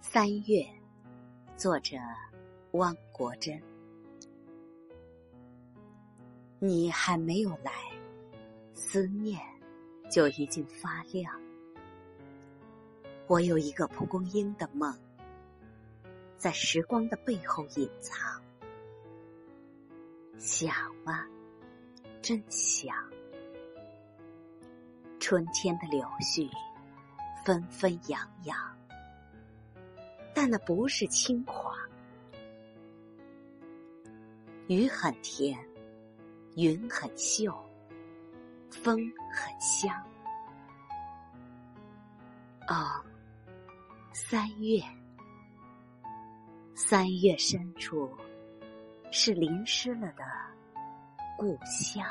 [0.00, 0.64] 三月，
[1.56, 1.96] 作者
[2.72, 3.60] 汪国真。
[6.58, 7.72] 你还没有来，
[8.74, 9.38] 思念
[10.10, 11.38] 就已经发亮。
[13.26, 14.96] 我有一个蒲公英的梦，
[16.36, 18.42] 在时光的背后隐藏。
[20.38, 21.28] 想啊，
[22.22, 22.96] 真想。
[25.20, 26.48] 春天的柳絮，
[27.44, 28.56] 纷纷扬扬。
[30.40, 31.74] 但那不是轻狂，
[34.68, 35.58] 雨很甜，
[36.54, 37.52] 云很秀，
[38.70, 38.96] 风
[39.32, 39.92] 很香。
[42.68, 43.04] 哦，
[44.12, 44.80] 三月，
[46.72, 48.08] 三月深处
[49.10, 50.22] 是淋湿了的
[51.36, 52.06] 故乡。